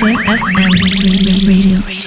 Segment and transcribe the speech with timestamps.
[0.00, 1.76] Culture FM Radio.
[1.76, 1.99] radio.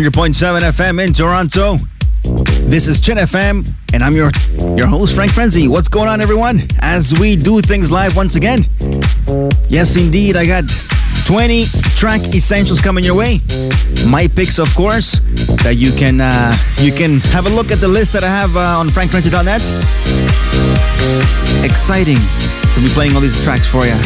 [0.00, 1.76] 100.7 FM in Toronto.
[2.70, 4.30] This is Chin FM, and I'm your
[4.74, 5.68] your host Frank Frenzy.
[5.68, 6.62] What's going on, everyone?
[6.78, 8.66] As we do things live once again.
[9.68, 10.64] Yes, indeed, I got
[11.26, 11.64] 20
[11.96, 13.42] track essentials coming your way.
[14.06, 15.20] My picks, of course,
[15.64, 18.56] that you can uh, you can have a look at the list that I have
[18.56, 19.60] uh, on FrankFrenzy.net.
[21.62, 23.96] Exciting to be playing all these tracks for you.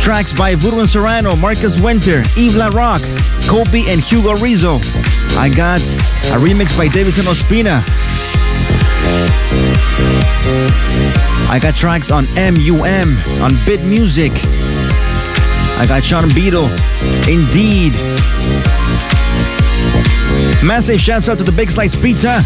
[0.00, 3.02] Tracks by Voodoo Serrano, Marcus Winter, Yves LaRock,
[3.48, 4.78] Kobe and Hugo Rizzo.
[5.38, 7.82] I got a remix by Davidson Ospina.
[11.48, 14.32] I got tracks on MUM, on Bit Music.
[15.78, 16.68] I got Sean Beadle,
[17.28, 17.92] Indeed.
[20.64, 22.42] Massive shouts out to the Big Slice Pizza,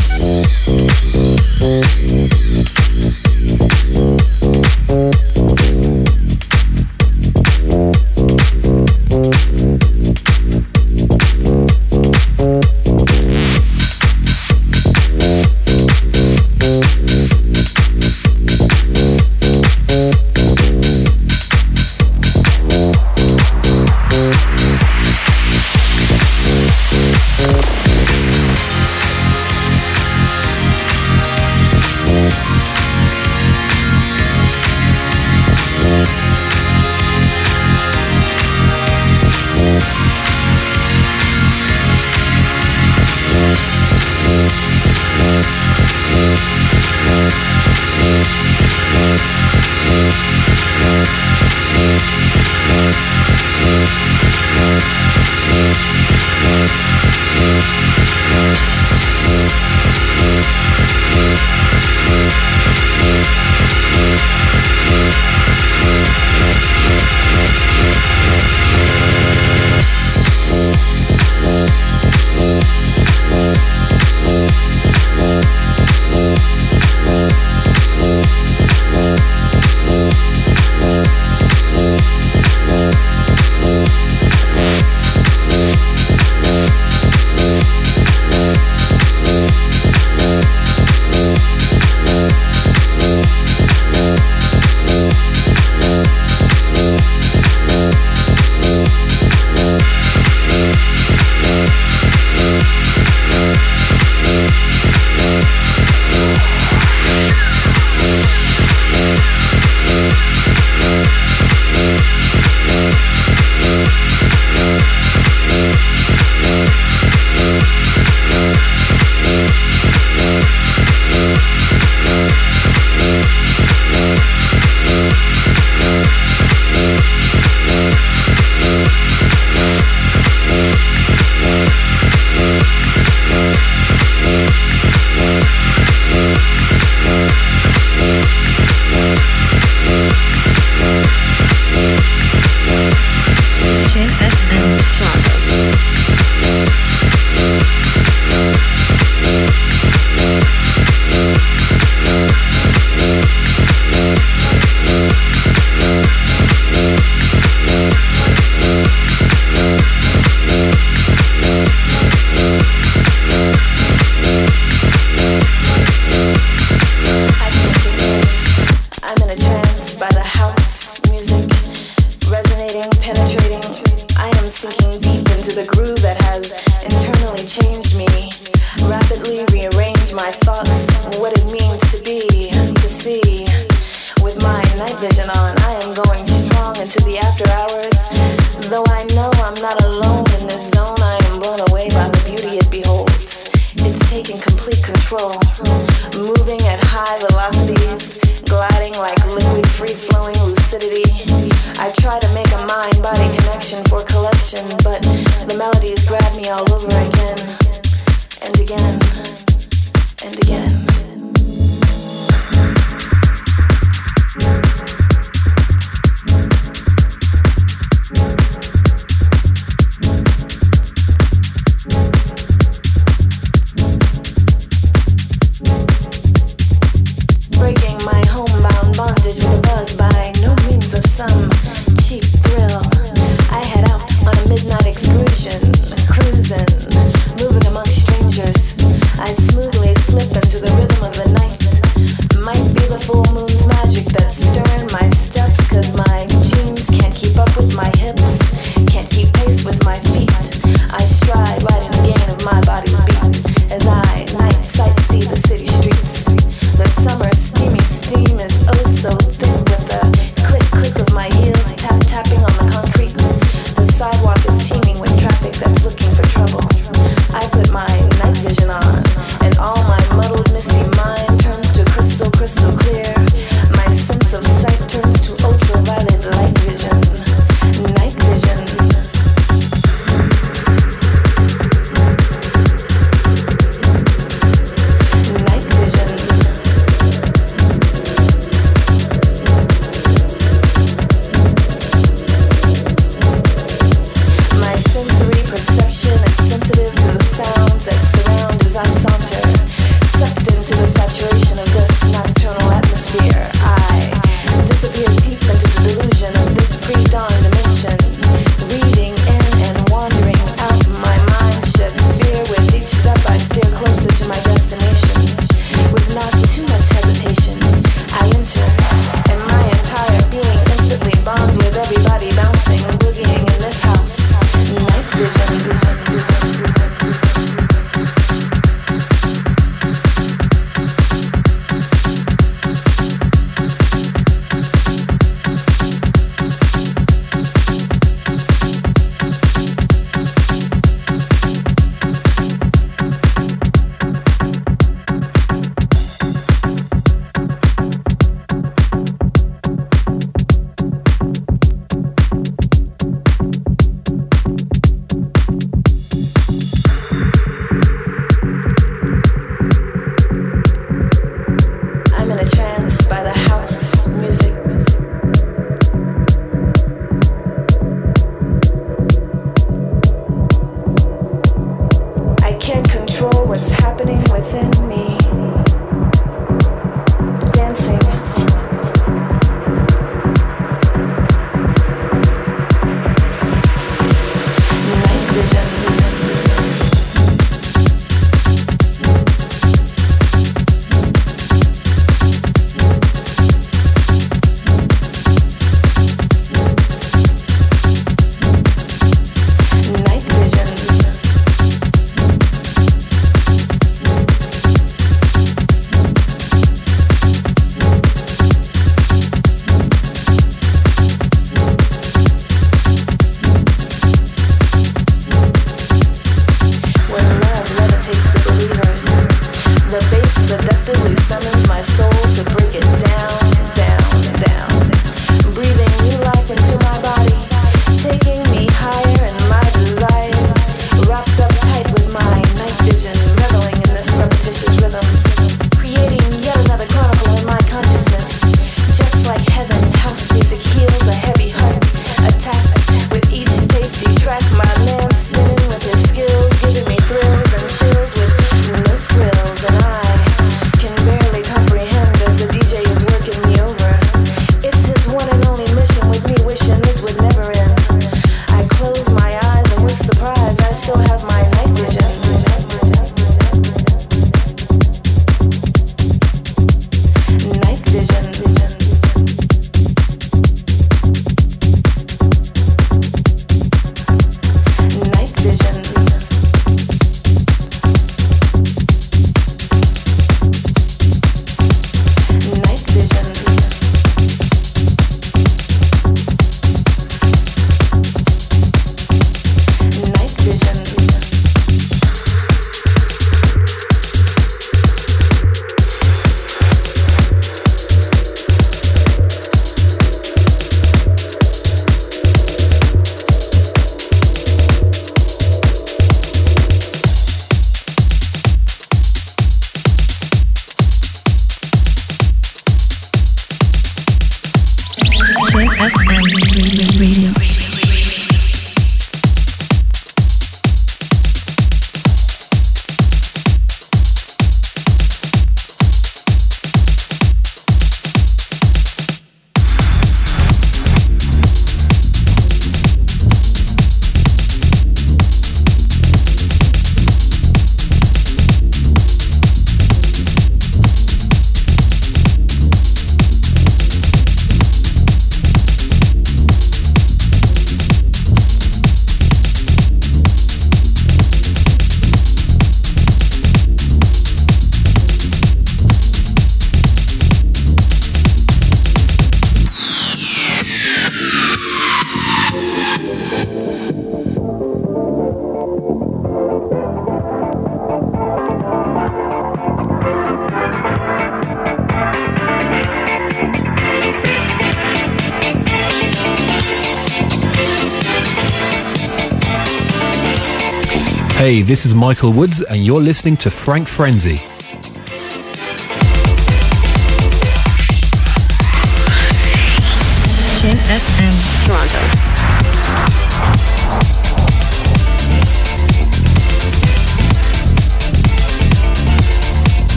[581.61, 584.39] This is Michael Woods, and you're listening to Frank Frenzy.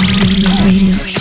[0.00, 1.19] FM Radio.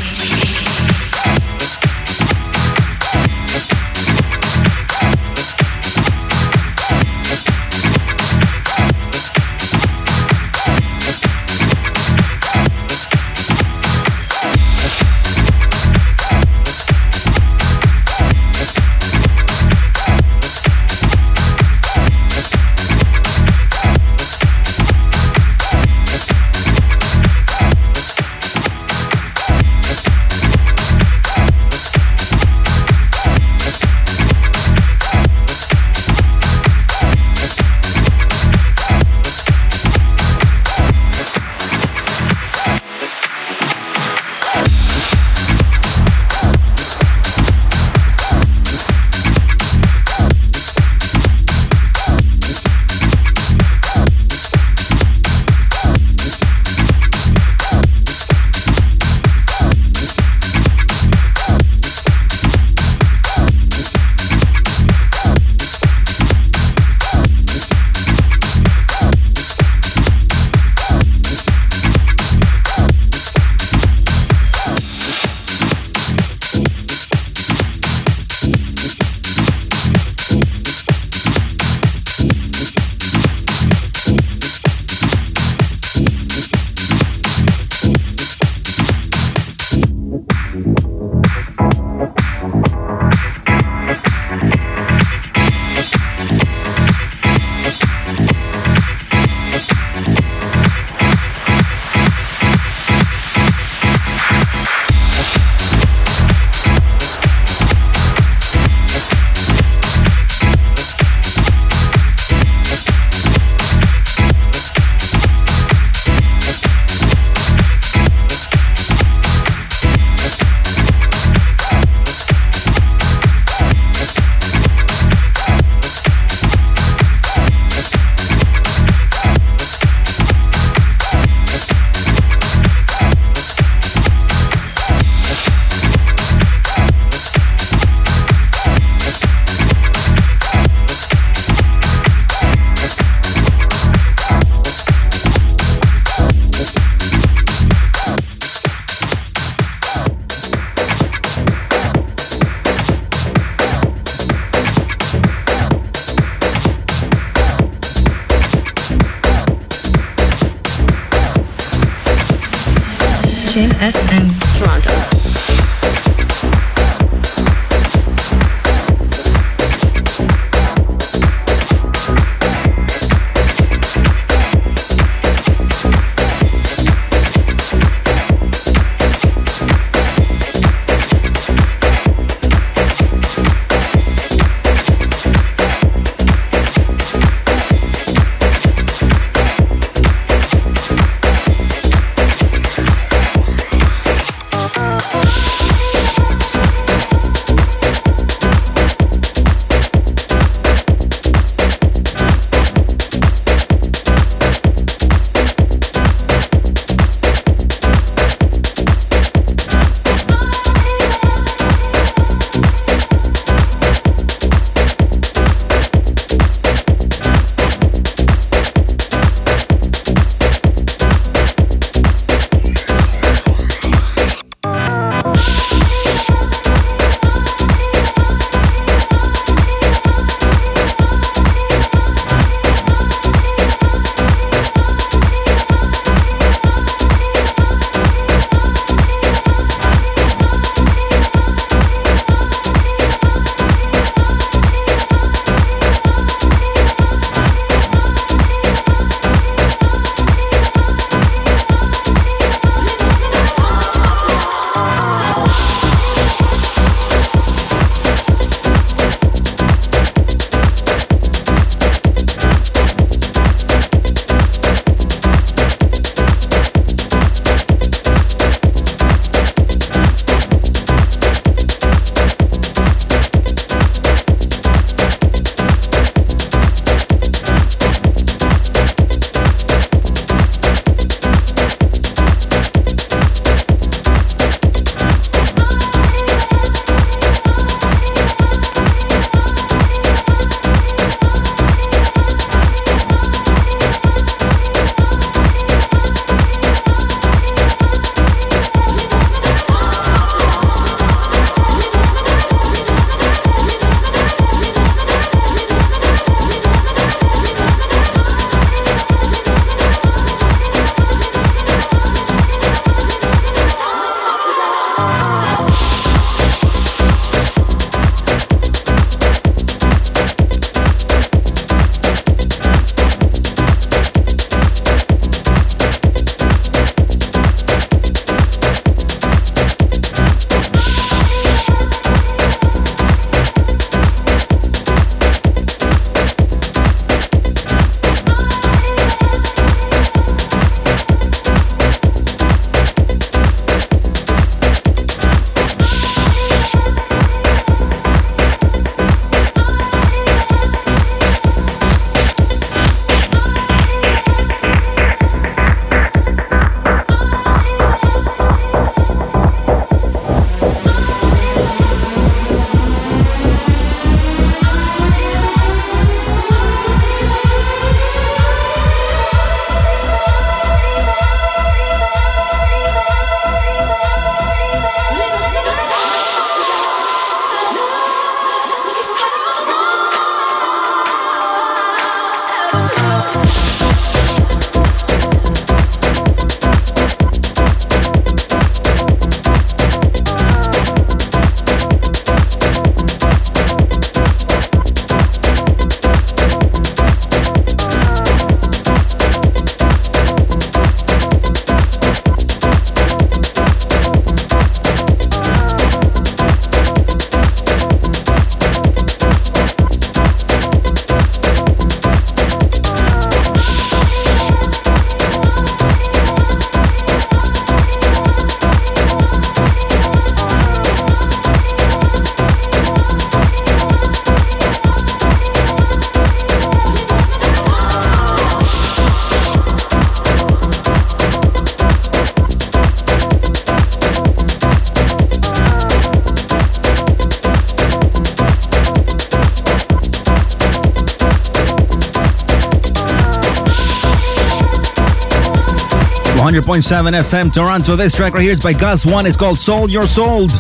[446.70, 447.96] 100.7 FM Toronto.
[447.96, 449.26] This track right here is by Gus One.
[449.26, 450.52] It's called Sold Your Sold.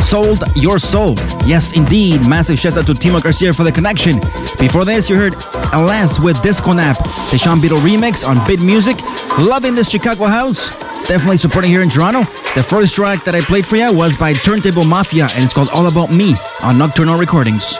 [0.00, 1.16] Sold Your Soul.
[1.44, 2.20] Yes, indeed.
[2.28, 4.20] Massive shout out to Timo Garcia for the connection.
[4.60, 5.34] Before this, you heard
[5.72, 6.98] Alas with Disco Nap,
[7.32, 8.96] the Sean Beetle remix on Bit Music.
[9.40, 10.68] Loving this Chicago house.
[11.08, 12.20] Definitely supporting here in Toronto.
[12.54, 15.70] The first track that I played for you was by Turntable Mafia, and it's called
[15.70, 17.76] All About Me on Nocturnal Recordings.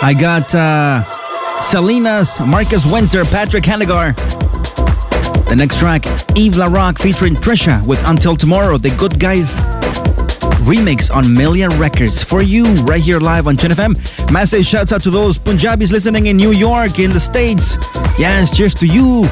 [0.00, 1.04] I got uh,
[1.60, 4.14] Selena's Marcus Winter, Patrick Hannigar.
[5.48, 6.04] The next track,
[6.36, 9.60] Yves LaRock featuring Trisha with Until Tomorrow, the Good Guys
[10.64, 14.32] remix on Million Records for you right here live on Chin FM.
[14.32, 17.76] Massive shouts out to those Punjabis listening in New York, in the States.
[18.18, 19.28] Yes, cheers to you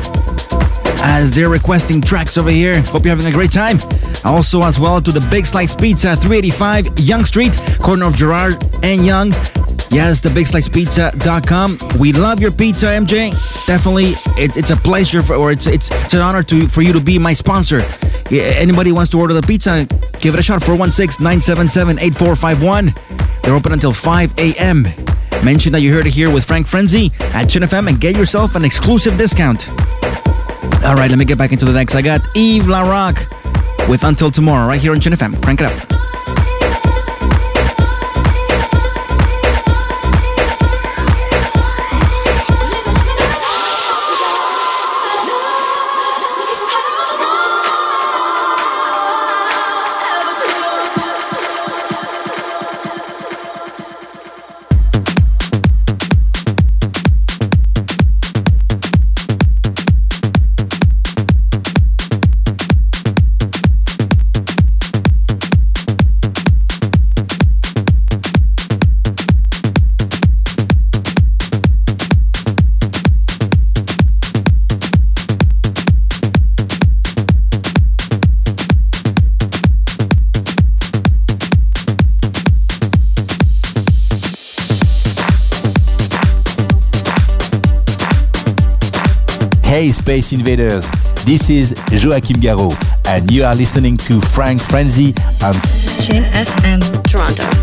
[1.05, 2.81] as they're requesting tracks over here.
[2.83, 3.79] Hope you're having a great time.
[4.25, 9.05] Also, as well, to the Big Slice Pizza, 385 Yonge Street, corner of Gerrard and
[9.05, 9.35] Yonge.
[9.93, 11.79] Yes, the bigslicepizza.com.
[12.01, 13.31] We love your pizza, MJ.
[13.67, 16.95] Definitely, it, it's a pleasure for, or it's, it's it's an honor to for you
[16.95, 17.85] to be my sponsor.
[18.31, 19.87] Anybody wants to order the pizza,
[20.21, 20.63] give it a shot.
[20.63, 23.43] 416-977-8451.
[23.43, 24.85] They're open until 5 a.m.
[25.45, 28.55] Mention that you heard it here with Frank Frenzy at Chin FM and get yourself
[28.55, 29.69] an exclusive discount.
[30.85, 31.95] All right, let me get back into the next.
[31.95, 35.43] I got Yves LaRock with Until Tomorrow right here on Chin FM.
[35.43, 35.92] Crank it up.
[89.83, 90.89] Hey Space Invaders,
[91.25, 95.09] this is Joachim Garraud, and you are listening to Frank's Frenzy
[95.43, 95.55] on
[96.01, 97.62] Chin FM Toronto.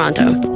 [0.00, 0.49] Toronto.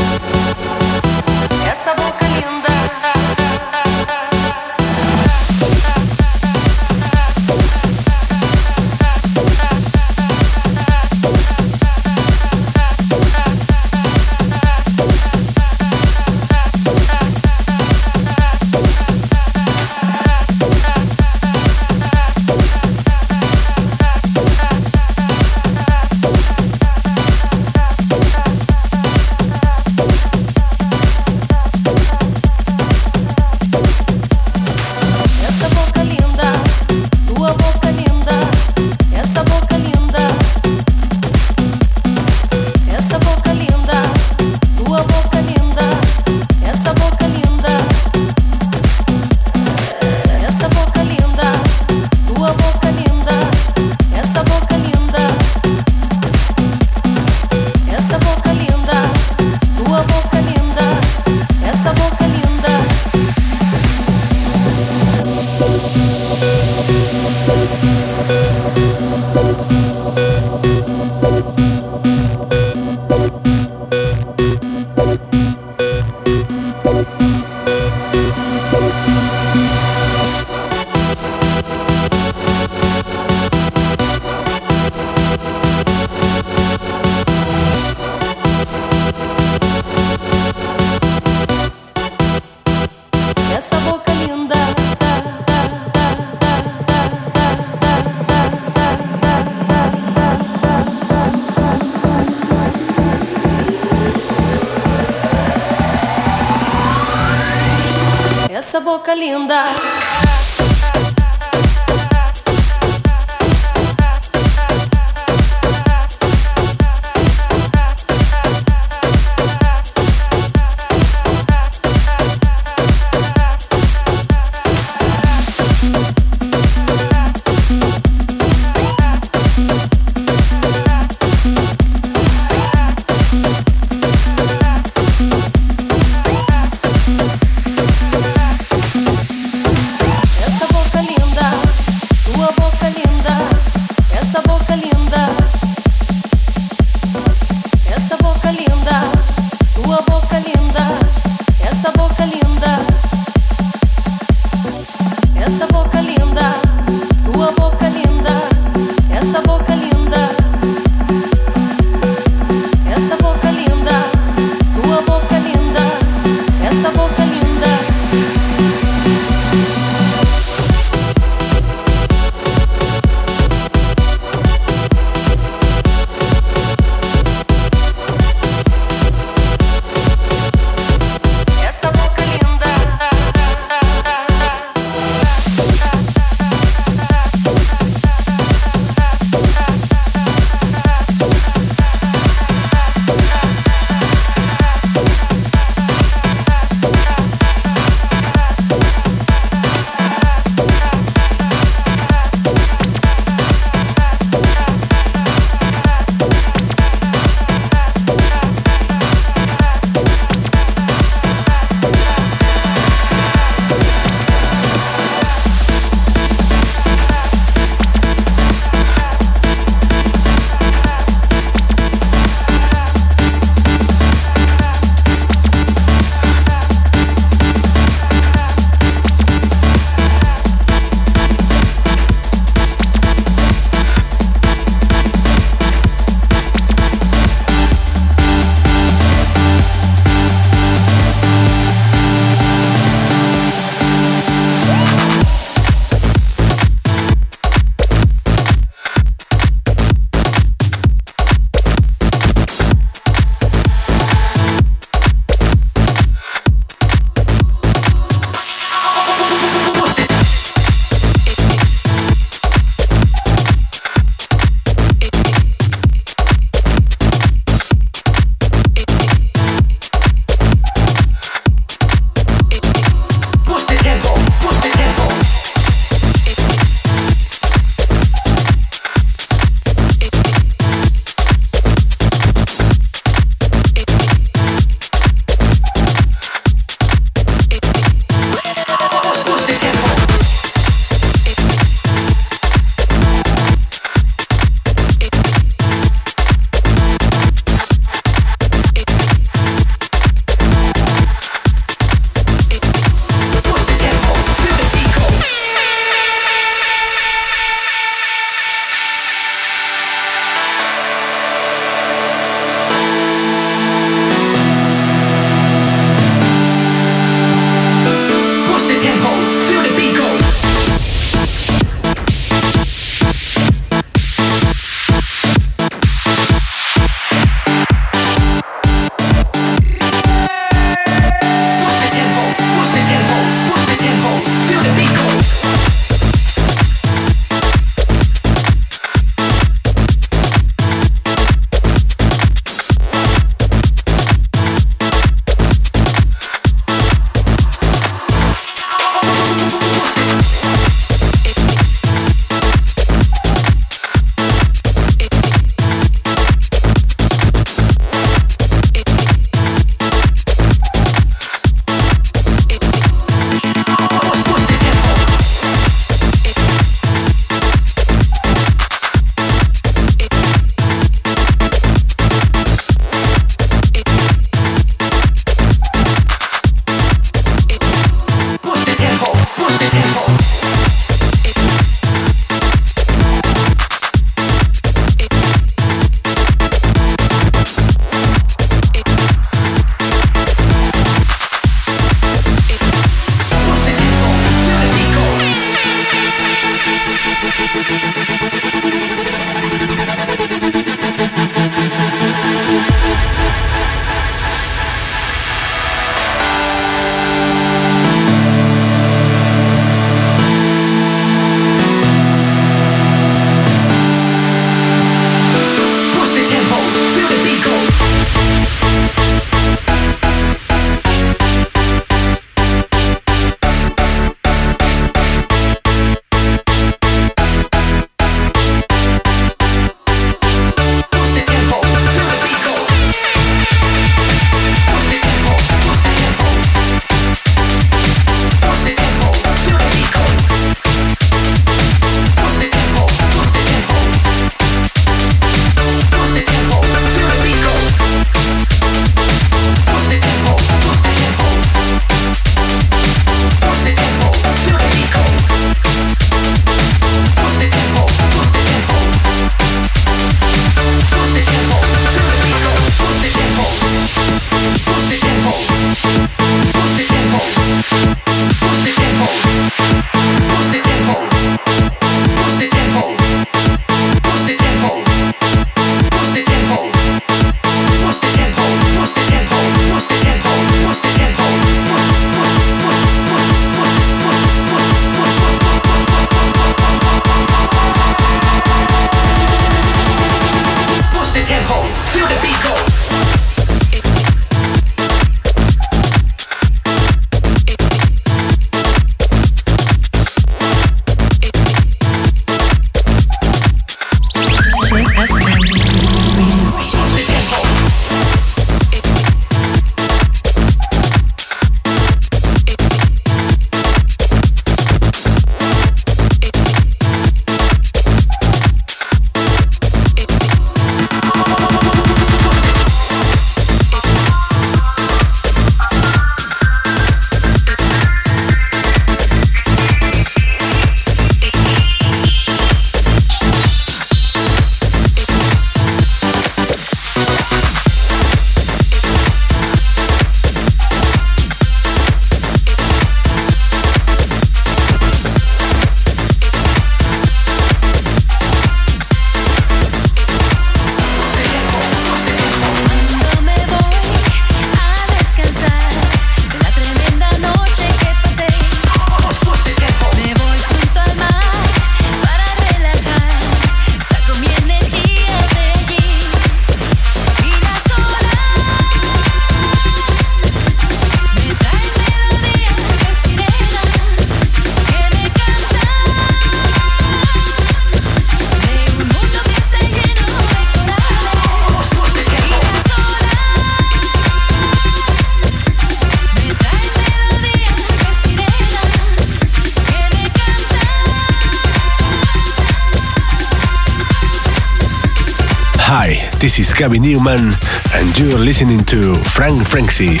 [596.36, 597.32] This is Gabby Newman,
[597.74, 600.00] and you're listening to Frank Franksy.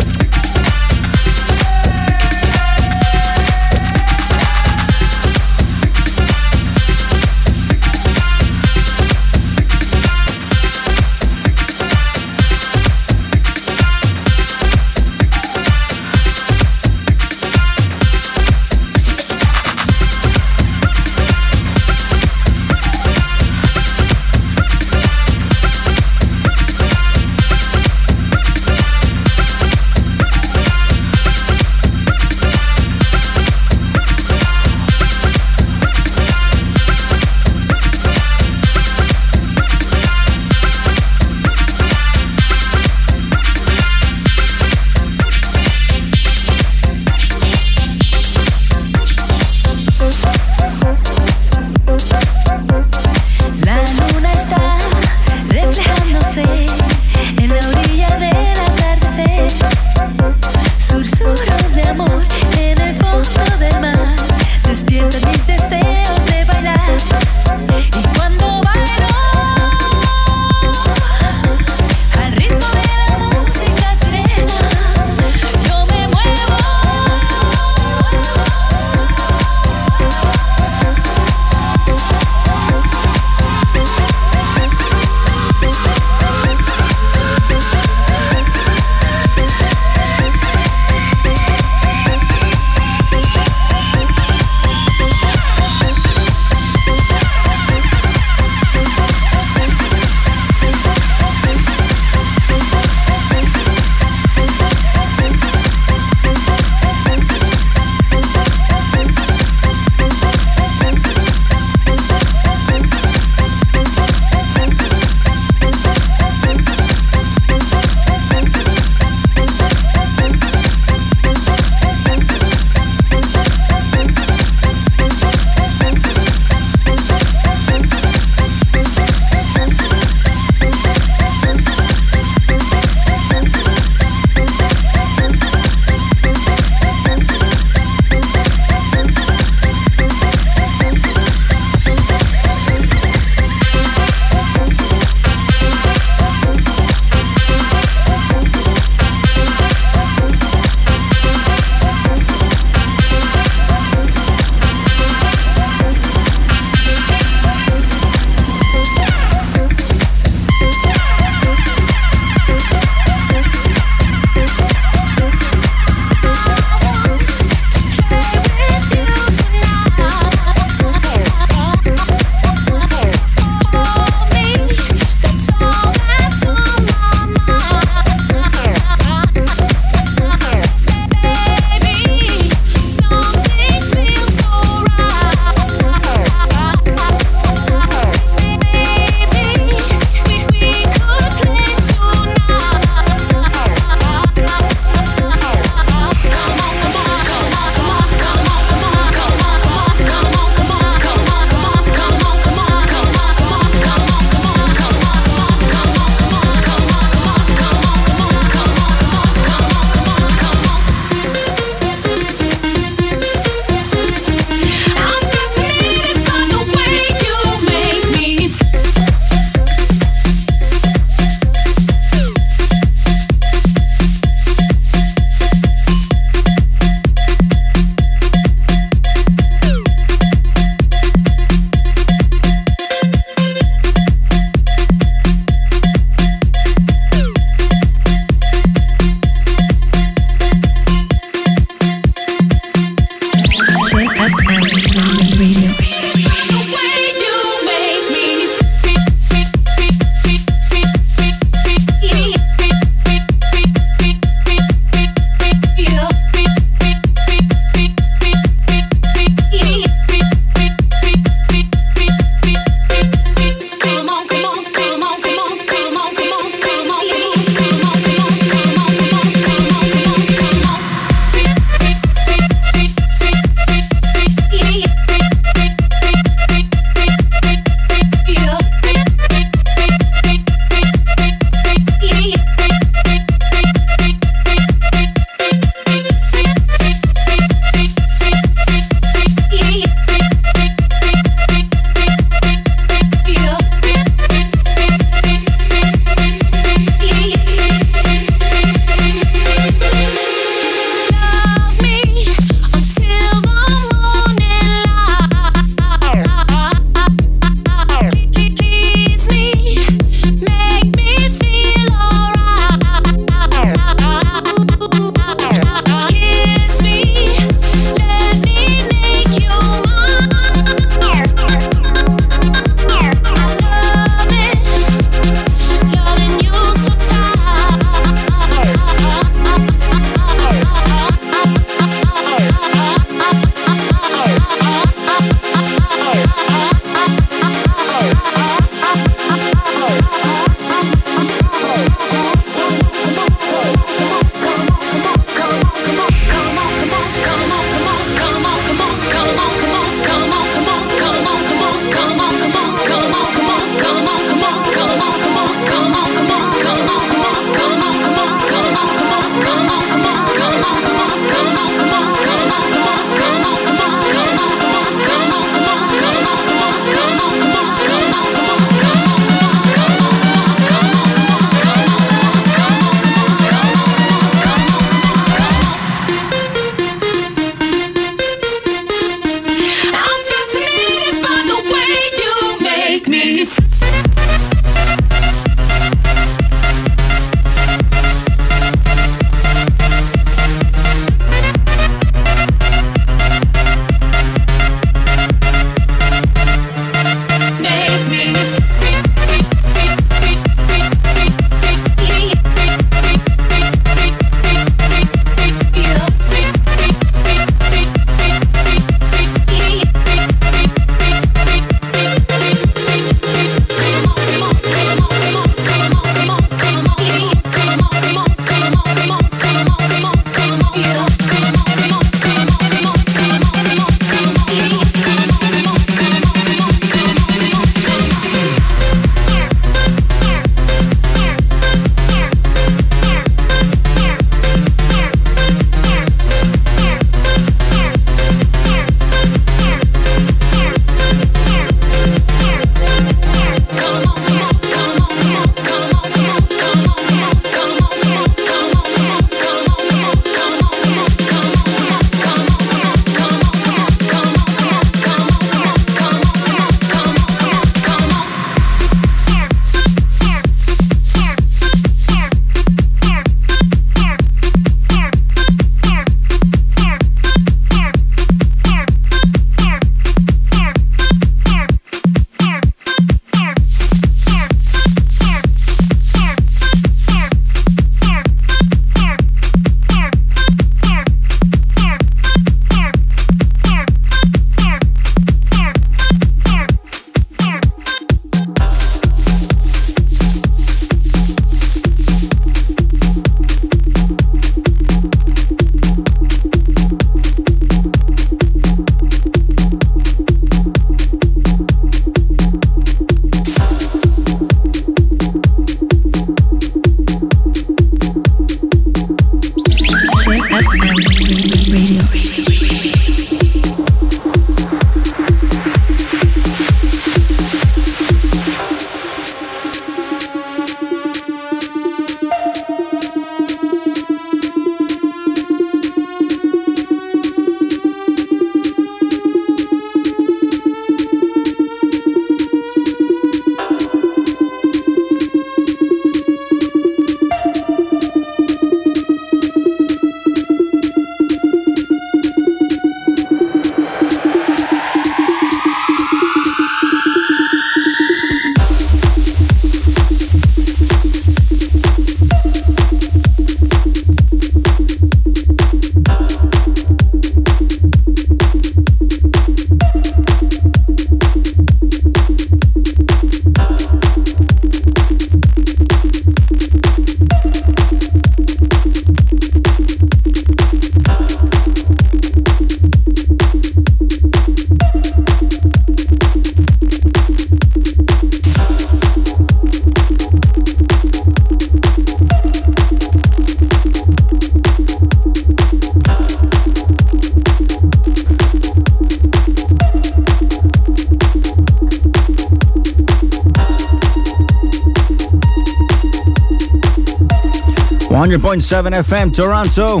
[598.68, 600.00] 100.7 FM, Toronto.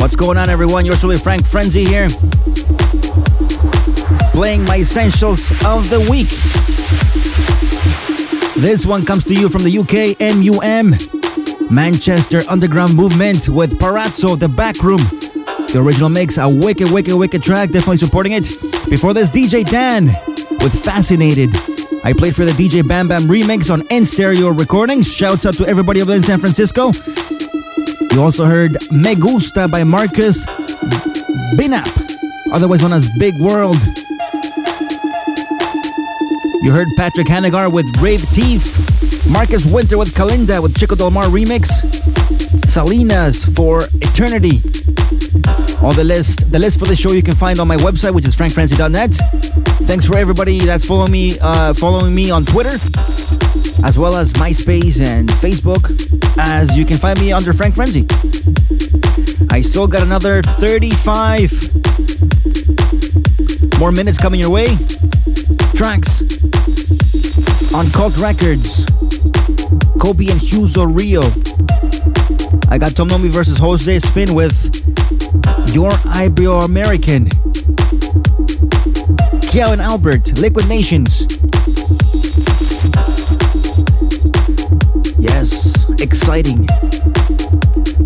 [0.00, 0.86] What's going on, everyone?
[0.86, 2.08] Yours truly, Frank Frenzy here.
[4.32, 6.30] Playing my essentials of the week.
[8.56, 10.96] This one comes to you from the UK, MUM.
[11.70, 15.00] Manchester Underground Movement with Parazzo, The Back Room.
[15.70, 17.72] The original mix, a wicked, wicked, wicked track.
[17.72, 18.44] Definitely supporting it.
[18.88, 20.06] Before this, DJ Dan
[20.62, 21.50] with Fascinated.
[22.04, 25.12] I played for the DJ Bam Bam remix on InStereo Recordings.
[25.12, 26.90] Shouts out to everybody over in San Francisco.
[28.18, 30.44] You also heard Me Gusta by Marcus
[31.54, 31.86] Binap,
[32.52, 33.76] otherwise known as Big World.
[36.60, 41.26] You heard Patrick Hanegar with Rave Teeth, Marcus Winter with Kalinda with Chico Del Mar
[41.26, 41.68] remix,
[42.68, 44.58] Salinas for Eternity.
[45.80, 48.26] All the list, the list for the show you can find on my website, which
[48.26, 49.14] is frankfrenzy.net.
[49.86, 52.74] Thanks for everybody that's following me, uh, following me on Twitter,
[53.84, 56.07] as well as MySpace and Facebook.
[56.38, 58.06] As you can find me under Frank Frenzy.
[59.50, 61.52] I still got another 35
[63.78, 64.76] more minutes coming your way.
[65.74, 66.22] Tracks
[67.72, 68.86] on Cult Records.
[70.00, 71.22] Kobe and Hugo Rizzo.
[72.70, 74.74] I got Tomomi versus Jose Spin with
[75.74, 77.26] Your Ibero American.
[79.48, 81.22] Kiao and Albert, Liquid Nations.
[85.18, 86.66] Yes, exciting.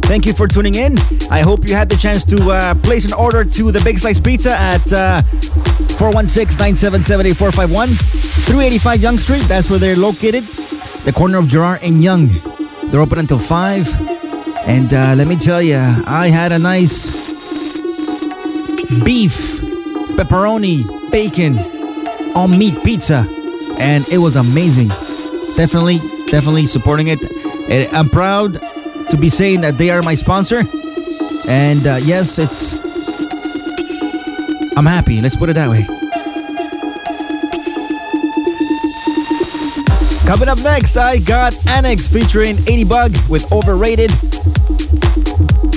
[0.02, 0.98] Thank you for tuning in.
[1.30, 4.20] I hope you had the chance to uh, place an order to the Big Slice
[4.20, 9.42] Pizza at uh, 416 977 8451, 385 Yonge Street.
[9.48, 10.44] That's where they're located,
[11.04, 12.42] the corner of Gerrard and Yonge.
[12.90, 13.88] They're open until 5.
[14.66, 17.32] And uh, let me tell you, I had a nice
[19.04, 19.60] beef,
[20.16, 21.58] pepperoni, bacon,
[22.34, 23.26] all meat pizza,
[23.78, 24.88] and it was amazing.
[25.56, 27.18] Definitely, definitely supporting it.
[27.68, 28.54] And I'm proud
[29.10, 30.64] to be saying that they are my sponsor.
[31.48, 32.80] And uh, yes, it's.
[34.76, 35.20] I'm happy.
[35.20, 35.86] Let's put it that way.
[40.26, 44.10] Coming up next, I got Annex featuring 80 Bug with Overrated.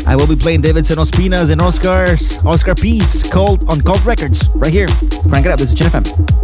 [0.07, 4.71] I will be playing Davidson Ospinas and Oscar's Oscar Peace called on Cult Records right
[4.71, 4.87] here.
[5.27, 5.59] Crank it up.
[5.59, 6.34] This is Chin FM.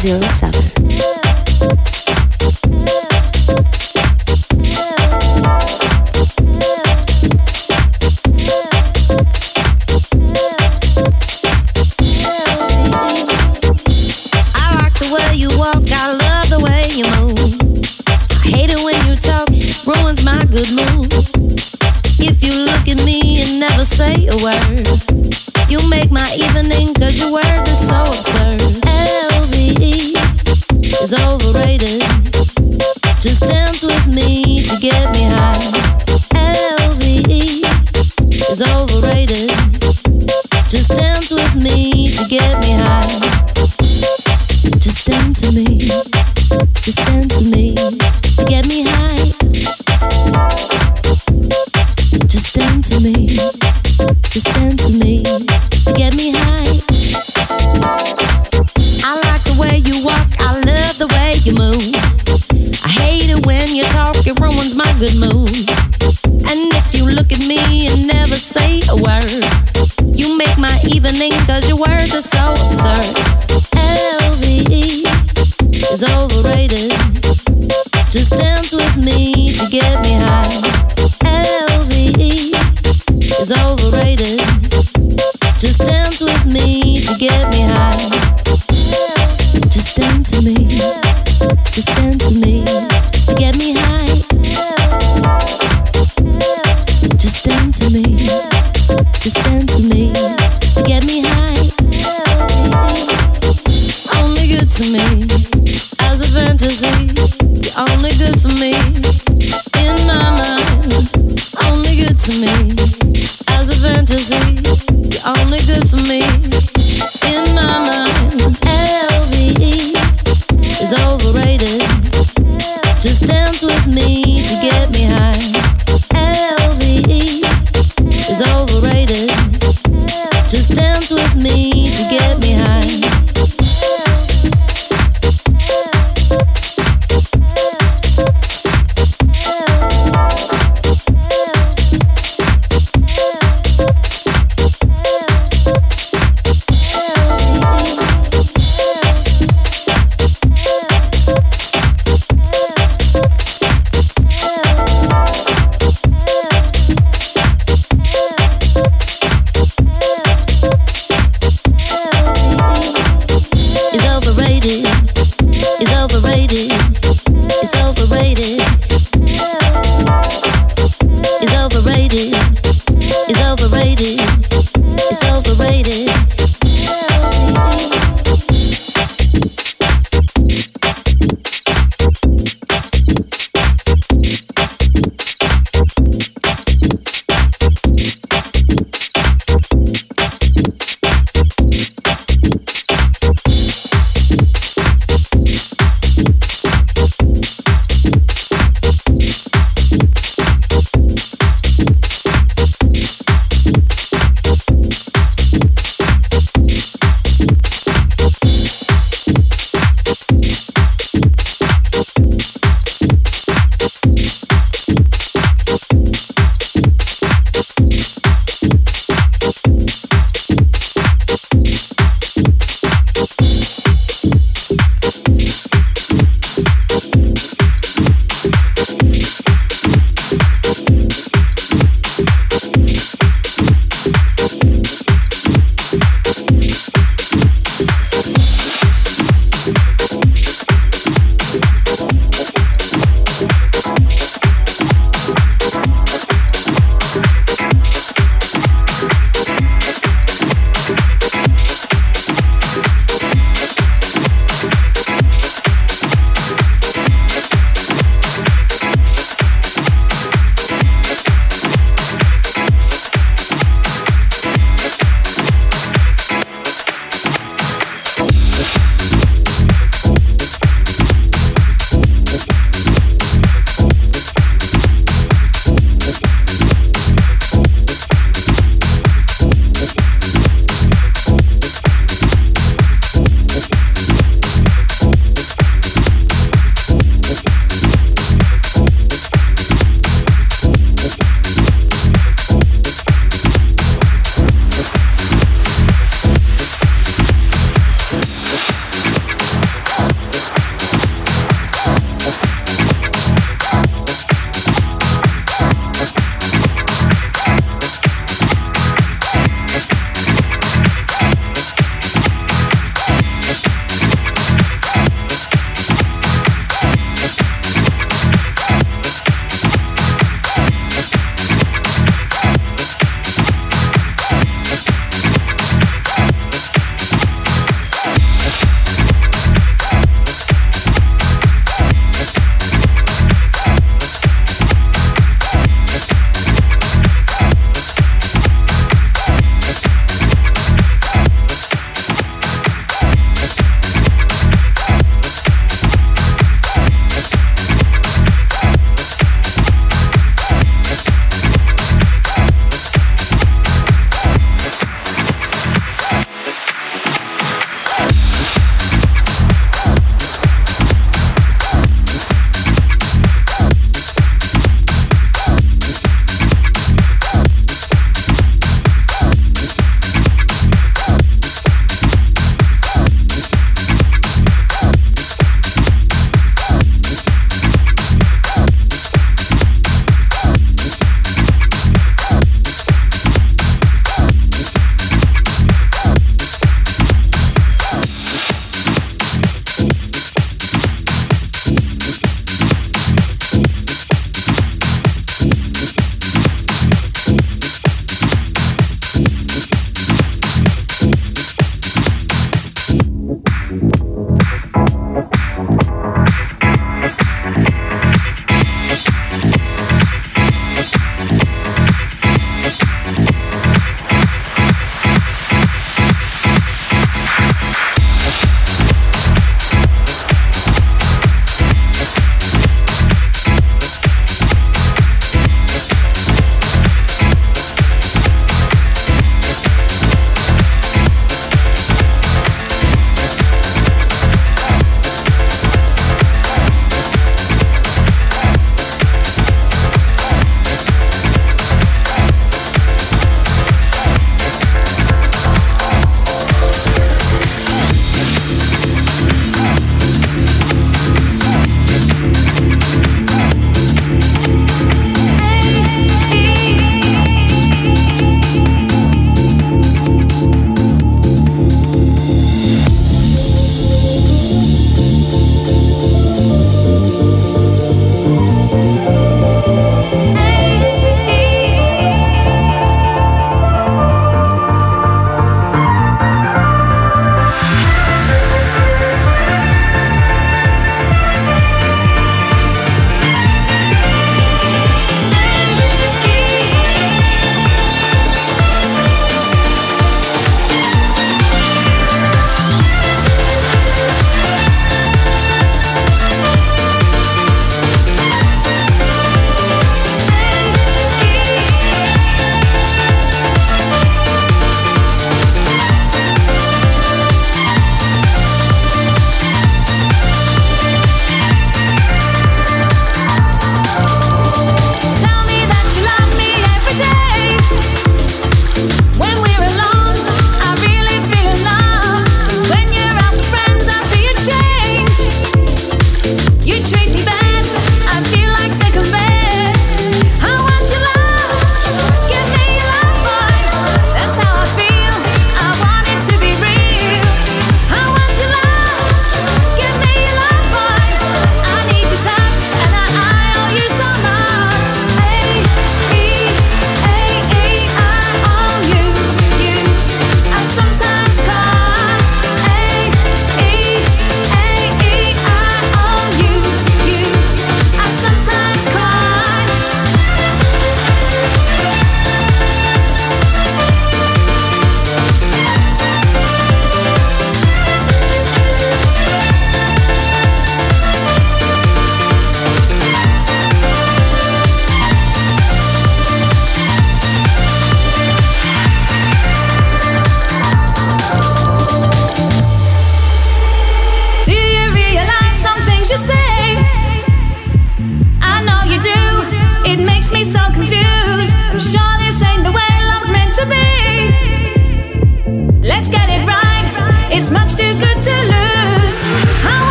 [0.00, 0.59] Zero seven.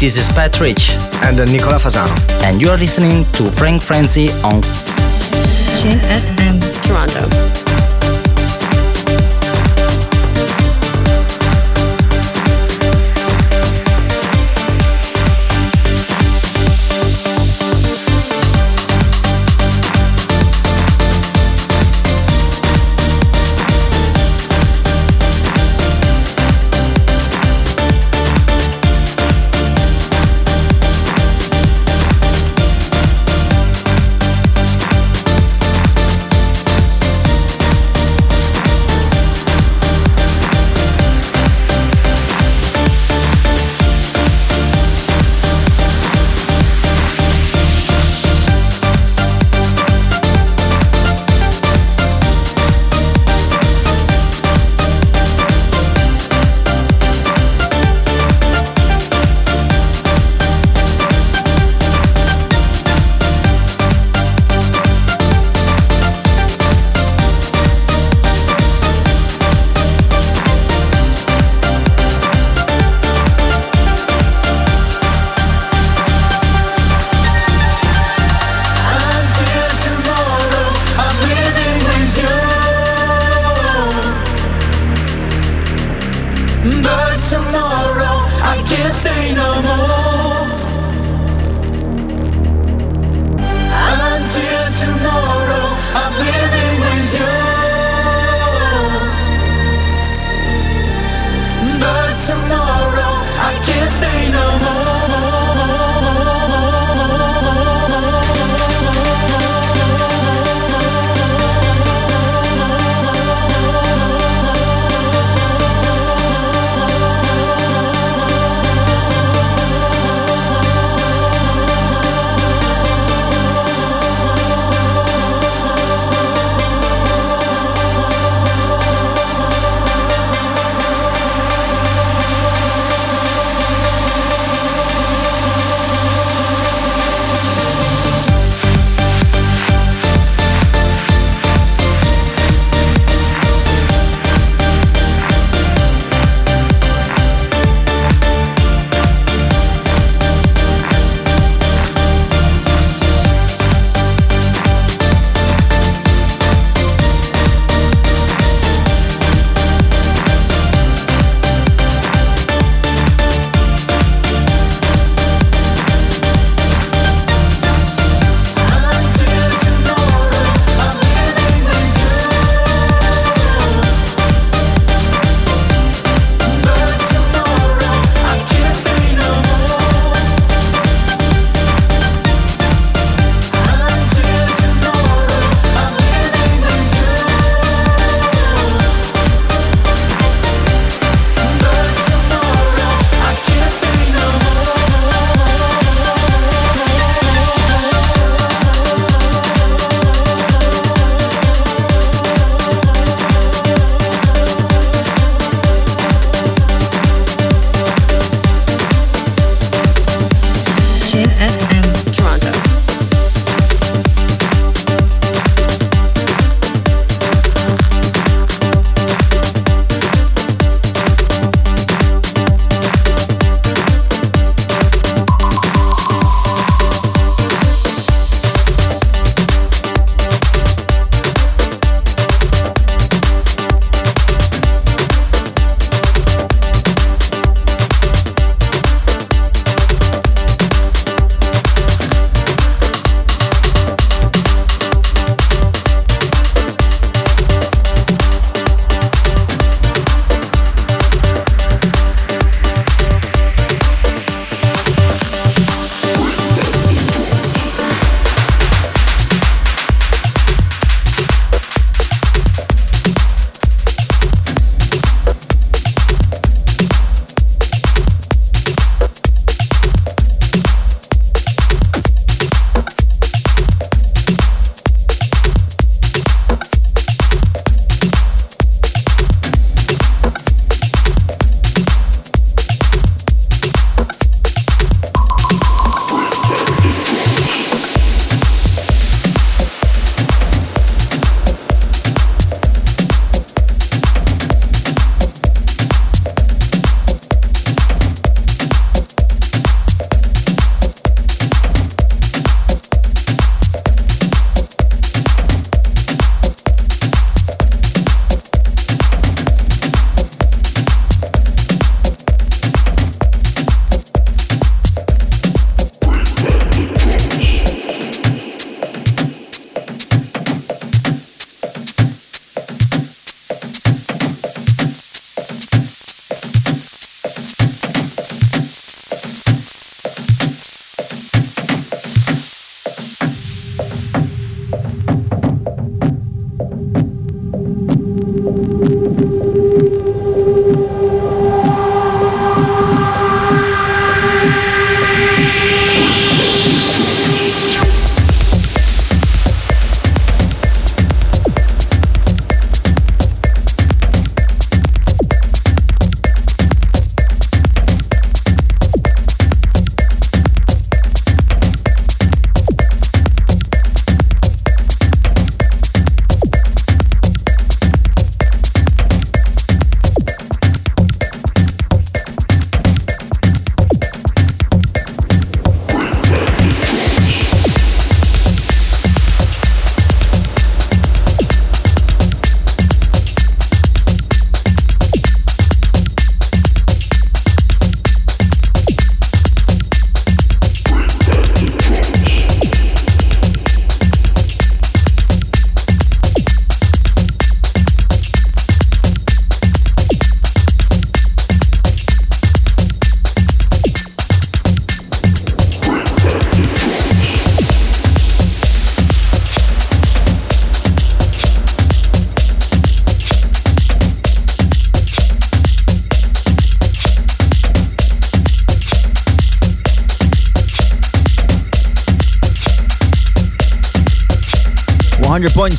[0.00, 0.92] This is Pat Rich.
[1.22, 2.18] And uh, Nicola Fasano.
[2.42, 4.62] And you are listening to Frank Frenzy on
[5.76, 6.00] Chin
[6.82, 7.49] Toronto.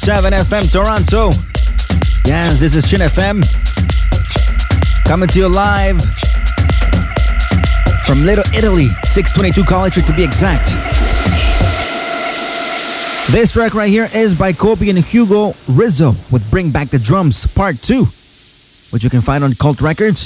[0.02, 1.30] 100.7 FM Toronto.
[2.26, 3.44] Yes, this is Chin FM.
[5.06, 6.02] Coming to you live
[8.08, 10.70] from Little Italy, 622 College Street to be exact.
[13.32, 17.46] This track right here is by Kobe and Hugo Rizzo with Bring Back the Drums
[17.46, 18.06] Part 2,
[18.90, 20.26] which you can find on Cult Records.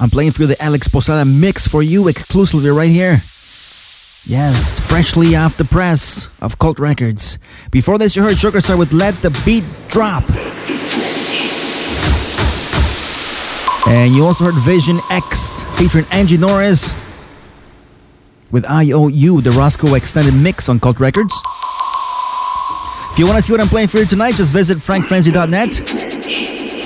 [0.00, 3.20] I'm playing through the Alex Posada mix for you exclusively right here.
[4.24, 7.38] Yes, freshly off the press of Cult Records.
[7.72, 10.22] Before this, you heard Sugar Star with Let the Beat Drop.
[13.88, 16.94] And you also heard Vision X featuring Angie Norris
[18.50, 21.34] with IOU, the Roscoe extended mix on Cult Records.
[23.10, 25.72] If you want to see what I'm playing for you tonight, just visit frankfrenzy.net.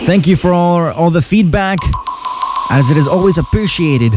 [0.06, 1.80] Thank you for all, all the feedback,
[2.70, 4.12] as it is always appreciated.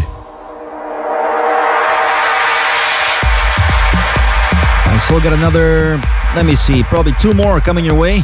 [4.85, 5.99] I still got another,
[6.35, 8.21] let me see, probably two more coming your way.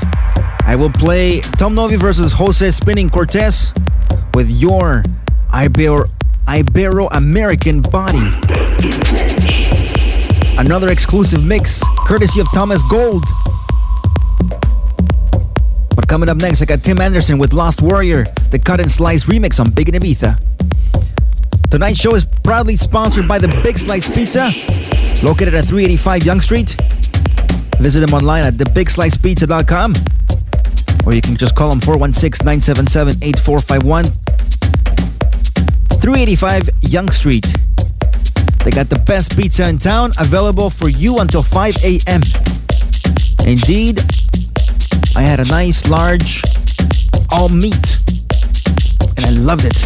[0.64, 3.74] I will play Tom Novy versus Jose Spinnin Cortes
[4.34, 5.04] with your
[5.50, 6.10] Ibero,
[6.46, 8.20] Ibero American body.
[10.58, 13.24] Another exclusive mix, courtesy of Thomas Gold.
[15.96, 19.26] But coming up next, I got Tim Anderson with Lost Warrior, the Cut and Slice
[19.26, 20.40] remix on Big in Ibiza.
[21.72, 24.50] Tonight's show is proudly sponsored by the Big Slice Pizza,
[25.24, 26.78] located at 385 Yonge Street.
[27.80, 29.94] Visit them online at thebigslicepizza.com
[31.06, 34.06] or you can just call them 416 977 8451.
[36.02, 37.46] 385 Yonge Street.
[38.64, 42.22] They got the best pizza in town available for you until 5 a.m.
[43.46, 44.00] Indeed,
[45.16, 46.42] I had a nice large
[47.32, 48.00] all meat
[49.18, 49.78] and I loved it.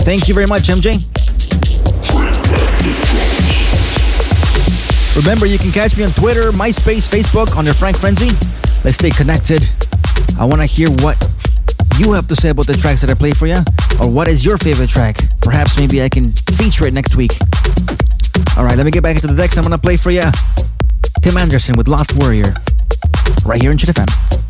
[0.00, 1.04] Thank you very much, MJ.
[5.16, 8.30] Remember, you can catch me on Twitter, MySpace, Facebook under Frank Frenzy.
[8.84, 9.68] Let's stay connected.
[10.38, 11.16] I want to hear what
[11.98, 13.56] you have to say about the tracks that I play for you,
[14.00, 15.22] or what is your favorite track.
[15.40, 17.32] Perhaps maybe I can feature it next week.
[18.56, 19.56] All right, let me get back into the decks.
[19.56, 20.30] I'm gonna play for you
[21.22, 22.54] Tim Anderson with Lost Warrior,
[23.46, 24.45] right here in Chin FM.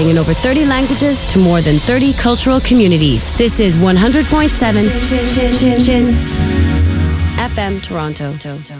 [0.00, 3.30] Broadcasting in over 30 languages to more than 30 cultural communities.
[3.36, 4.88] This is 100.7
[7.36, 8.79] FM Toronto.